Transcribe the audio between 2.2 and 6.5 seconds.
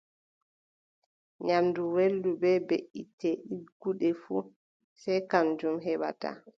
bee beʼitte ɗigguɗe fuu, sey kanjum heɓata.